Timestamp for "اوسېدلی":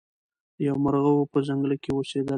1.93-2.29